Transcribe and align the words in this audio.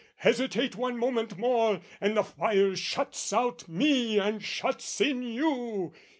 Hesitate 0.15 0.75
one 0.75 0.97
moment 0.97 1.37
more 1.37 1.79
"And 2.01 2.17
the 2.17 2.23
fire 2.23 2.75
shuts 2.75 3.31
out 3.31 3.69
me 3.69 4.17
and 4.17 4.43
shuts 4.43 4.99
in 4.99 5.21
you! 5.21 5.93